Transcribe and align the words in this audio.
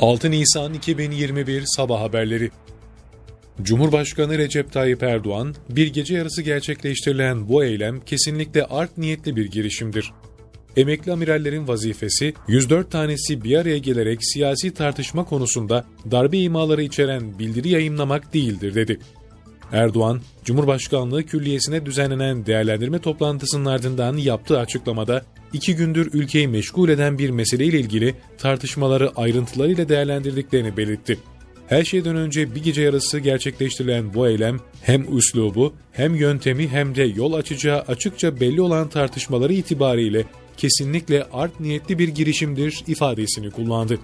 6 0.00 0.30
Nisan 0.30 0.74
2021 0.74 1.64
Sabah 1.66 2.00
Haberleri 2.00 2.50
Cumhurbaşkanı 3.62 4.38
Recep 4.38 4.72
Tayyip 4.72 5.02
Erdoğan, 5.02 5.54
bir 5.70 5.92
gece 5.92 6.14
yarısı 6.14 6.42
gerçekleştirilen 6.42 7.48
bu 7.48 7.64
eylem 7.64 8.00
kesinlikle 8.00 8.64
art 8.64 8.98
niyetli 8.98 9.36
bir 9.36 9.50
girişimdir. 9.50 10.12
Emekli 10.76 11.12
amirallerin 11.12 11.68
vazifesi, 11.68 12.34
104 12.48 12.90
tanesi 12.90 13.44
bir 13.44 13.56
araya 13.56 13.78
gelerek 13.78 14.18
siyasi 14.24 14.74
tartışma 14.74 15.24
konusunda 15.24 15.84
darbe 16.10 16.38
imaları 16.38 16.82
içeren 16.82 17.38
bildiri 17.38 17.68
yayınlamak 17.68 18.34
değildir 18.34 18.74
dedi. 18.74 18.98
Erdoğan, 19.72 20.20
Cumhurbaşkanlığı 20.44 21.22
Külliyesi'ne 21.22 21.86
düzenlenen 21.86 22.46
değerlendirme 22.46 22.98
toplantısının 22.98 23.64
ardından 23.64 24.16
yaptığı 24.16 24.58
açıklamada, 24.58 25.22
iki 25.52 25.76
gündür 25.76 26.10
ülkeyi 26.12 26.48
meşgul 26.48 26.88
eden 26.88 27.18
bir 27.18 27.30
meseleyle 27.30 27.78
ilgili 27.78 28.14
tartışmaları 28.38 29.10
ayrıntılarıyla 29.16 29.88
değerlendirdiklerini 29.88 30.76
belirtti. 30.76 31.18
Her 31.66 31.84
şeyden 31.84 32.16
önce 32.16 32.54
bir 32.54 32.62
gece 32.62 32.82
yarısı 32.82 33.18
gerçekleştirilen 33.18 34.14
bu 34.14 34.28
eylem 34.28 34.60
hem 34.82 35.18
üslubu 35.18 35.74
hem 35.92 36.14
yöntemi 36.14 36.68
hem 36.68 36.94
de 36.94 37.02
yol 37.02 37.32
açacağı 37.32 37.80
açıkça 37.80 38.40
belli 38.40 38.60
olan 38.60 38.88
tartışmaları 38.88 39.52
itibariyle 39.52 40.24
kesinlikle 40.56 41.24
art 41.32 41.60
niyetli 41.60 41.98
bir 41.98 42.08
girişimdir 42.08 42.84
ifadesini 42.86 43.50
kullandı. 43.50 43.98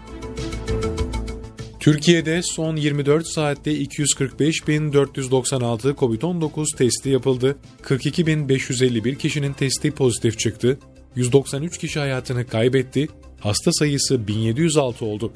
Türkiye'de 1.80 2.40
son 2.42 2.76
24 2.76 3.26
saatte 3.26 3.82
245.496 3.82 5.94
COVID-19 5.94 6.76
testi 6.76 7.10
yapıldı. 7.10 7.56
42.551 7.82 9.16
kişinin 9.16 9.52
testi 9.52 9.90
pozitif 9.90 10.38
çıktı. 10.38 10.78
193 11.16 11.78
kişi 11.78 12.00
hayatını 12.00 12.46
kaybetti. 12.46 13.08
Hasta 13.40 13.72
sayısı 13.72 14.26
1706 14.26 15.04
oldu. 15.04 15.32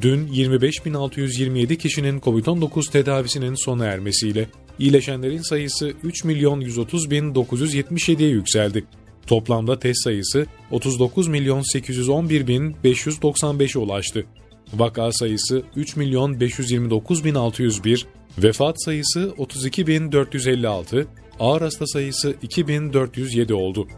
Dün 0.00 0.26
25.627 0.28 1.76
kişinin 1.76 2.20
COVID-19 2.20 2.90
tedavisinin 2.90 3.54
sona 3.54 3.84
ermesiyle 3.86 4.48
iyileşenlerin 4.78 5.42
sayısı 5.42 5.92
3 6.02 6.24
milyon 6.24 6.60
130 6.60 7.10
bin 7.10 7.34
977'ye 7.34 8.28
yükseldi. 8.28 8.84
Toplamda 9.26 9.78
test 9.78 10.04
sayısı 10.04 10.46
39 10.70 11.28
milyon 11.28 11.72
811 11.72 12.46
bin 12.46 12.76
595'e 12.84 13.78
ulaştı. 13.78 14.26
Vaka 14.74 15.12
sayısı 15.12 15.62
3 15.76 15.96
milyon 15.96 16.40
529 16.40 17.24
bin 17.24 17.34
601, 17.34 18.06
vefat 18.38 18.84
sayısı 18.84 19.34
32 19.38 19.86
bin 19.86 20.12
456, 20.12 21.06
ağır 21.40 21.62
hasta 21.62 21.86
sayısı 21.86 22.34
2407 22.42 23.54
oldu. 23.54 23.88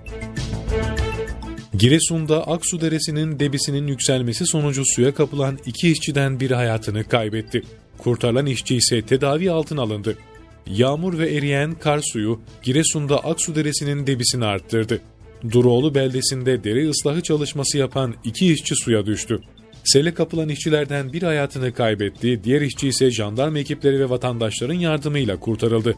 Giresun'da 1.79 2.47
Aksu 2.47 2.81
Deresi'nin 2.81 3.41
debisinin 3.41 3.87
yükselmesi 3.87 4.47
sonucu 4.47 4.83
suya 4.87 5.15
kapılan 5.15 5.59
iki 5.67 5.93
işçiden 5.93 6.41
biri 6.41 6.55
hayatını 6.55 7.05
kaybetti. 7.05 7.63
Kurtarılan 7.99 8.47
işçi 8.47 8.77
ise 8.77 9.03
tedavi 9.03 9.51
altına 9.51 9.83
alındı. 9.83 10.19
Yağmur 10.67 11.19
ve 11.19 11.35
eriyen 11.35 11.75
kar 11.75 12.01
suyu 12.13 12.41
Giresun'da 12.63 13.25
Aksu 13.25 13.55
Deresi'nin 13.55 14.07
debisini 14.07 14.45
arttırdı. 14.45 15.01
Duroğlu 15.51 15.95
beldesinde 15.95 16.65
dere 16.65 16.89
ıslahı 16.89 17.23
çalışması 17.23 17.79
yapan 17.79 18.15
iki 18.25 18.53
işçi 18.53 18.75
suya 18.75 19.07
düştü. 19.07 19.41
Sele 19.85 20.15
kapılan 20.15 20.49
işçilerden 20.49 21.13
bir 21.13 21.23
hayatını 21.23 21.73
kaybetti, 21.73 22.41
diğer 22.45 22.61
işçi 22.61 22.89
ise 22.89 23.11
jandarma 23.11 23.59
ekipleri 23.59 24.01
ve 24.01 24.11
vatandaşların 24.11 24.75
yardımıyla 24.75 25.41
kurtarıldı. 25.41 25.95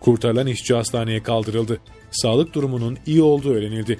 Kurtarılan 0.00 0.46
işçi 0.46 0.74
hastaneye 0.74 1.22
kaldırıldı. 1.22 1.80
Sağlık 2.10 2.54
durumunun 2.54 2.98
iyi 3.06 3.22
olduğu 3.22 3.54
öğrenildi. 3.54 3.98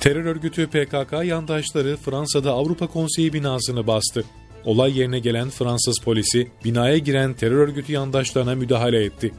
Terör 0.00 0.24
örgütü 0.24 0.66
PKK 0.66 1.24
yandaşları 1.24 1.96
Fransa'da 1.96 2.52
Avrupa 2.52 2.86
Konseyi 2.86 3.32
binasını 3.32 3.86
bastı. 3.86 4.24
Olay 4.64 4.98
yerine 4.98 5.18
gelen 5.18 5.50
Fransız 5.50 5.98
polisi 6.04 6.48
binaya 6.64 6.98
giren 6.98 7.34
terör 7.34 7.56
örgütü 7.56 7.92
yandaşlarına 7.92 8.54
müdahale 8.54 9.04
etti. 9.04 9.32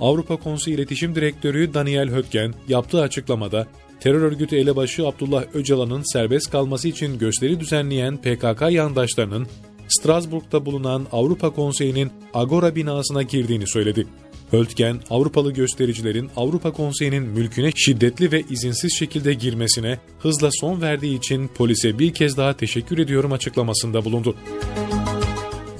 Avrupa 0.00 0.36
Konseyi 0.36 0.74
İletişim 0.74 1.14
Direktörü 1.14 1.74
Daniel 1.74 2.08
Hötgen 2.08 2.54
yaptığı 2.68 3.00
açıklamada 3.00 3.66
terör 4.00 4.22
örgütü 4.22 4.56
elebaşı 4.56 5.06
Abdullah 5.06 5.44
Öcalan'ın 5.54 6.12
serbest 6.12 6.50
kalması 6.50 6.88
için 6.88 7.18
gösteri 7.18 7.60
düzenleyen 7.60 8.16
PKK 8.16 8.62
yandaşlarının 8.70 9.46
Strasbourg'da 9.88 10.66
bulunan 10.66 11.06
Avrupa 11.12 11.50
Konseyi'nin 11.50 12.10
Agora 12.34 12.76
binasına 12.76 13.22
girdiğini 13.22 13.66
söyledi. 13.66 14.06
Höltgen, 14.50 15.00
Avrupalı 15.10 15.52
göstericilerin 15.52 16.30
Avrupa 16.36 16.72
Konseyi'nin 16.72 17.22
mülküne 17.22 17.70
şiddetli 17.76 18.32
ve 18.32 18.42
izinsiz 18.50 18.98
şekilde 18.98 19.34
girmesine 19.34 19.98
hızla 20.20 20.50
son 20.52 20.80
verdiği 20.80 21.18
için 21.18 21.48
polise 21.48 21.98
bir 21.98 22.14
kez 22.14 22.36
daha 22.36 22.56
teşekkür 22.56 22.98
ediyorum 22.98 23.32
açıklamasında 23.32 24.04
bulundu. 24.04 24.34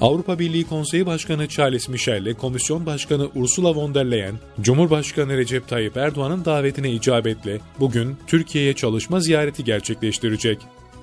Avrupa 0.01 0.39
Birliği 0.39 0.67
Konseyi 0.67 1.05
Başkanı 1.05 1.47
Charles 1.47 1.89
Michel 1.89 2.21
ile 2.21 2.33
Komisyon 2.33 2.85
Başkanı 2.85 3.29
Ursula 3.35 3.75
von 3.75 3.95
der 3.95 4.11
Leyen, 4.11 4.35
Cumhurbaşkanı 4.61 5.37
Recep 5.37 5.67
Tayyip 5.67 5.97
Erdoğan'ın 5.97 6.45
davetine 6.45 6.91
icabetle 6.91 7.59
bugün 7.79 8.17
Türkiye'ye 8.27 8.73
çalışma 8.73 9.19
ziyareti 9.19 9.63
gerçekleştirecek. 9.63 10.59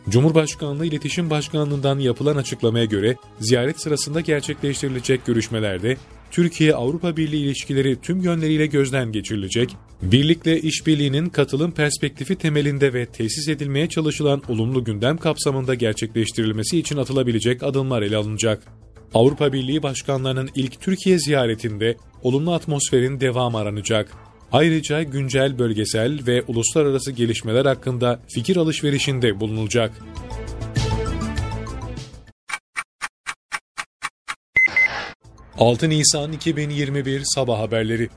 Cumhurbaşkanlığı 0.09 0.87
İletişim 0.87 1.31
Başkanlığı'ndan 1.31 1.99
yapılan 1.99 2.37
açıklamaya 2.37 2.85
göre 2.85 3.17
ziyaret 3.41 3.81
sırasında 3.81 4.21
gerçekleştirilecek 4.21 5.27
görüşmelerde 5.27 5.97
Türkiye-Avrupa 6.31 7.17
Birliği 7.17 7.45
ilişkileri 7.45 8.01
tüm 8.01 8.21
yönleriyle 8.21 8.67
gözden 8.67 9.13
geçirilecek, 9.13 9.71
birlikle 10.03 10.61
işbirliğinin 10.61 11.29
katılım 11.29 11.73
perspektifi 11.73 12.37
temelinde 12.37 12.93
ve 12.93 13.07
tesis 13.07 13.49
edilmeye 13.49 13.89
çalışılan 13.89 14.43
olumlu 14.49 14.85
gündem 14.85 15.17
kapsamında 15.17 15.75
gerçekleştirilmesi 15.75 16.79
için 16.79 16.97
atılabilecek 16.97 17.63
adımlar 17.63 18.03
ele 18.03 18.17
alınacak. 18.17 18.63
Avrupa 19.15 19.53
Birliği 19.53 19.83
başkanlarının 19.83 20.51
ilk 20.55 20.81
Türkiye 20.81 21.19
ziyaretinde 21.19 21.97
olumlu 22.23 22.53
atmosferin 22.53 23.21
devamı 23.21 23.59
aranacak. 23.59 24.13
Ayrıca 24.53 25.03
güncel 25.03 25.59
bölgesel 25.59 26.27
ve 26.27 26.43
uluslararası 26.49 27.13
gelişmeler 27.13 27.65
hakkında 27.65 28.21
fikir 28.29 28.57
alışverişinde 28.57 29.41
bulunulacak. 29.41 29.93
...6 35.59 35.89
Nisan 35.89 36.33
2021 36.33 37.23
Sabah 37.35 37.59
Haberleri 37.59 38.09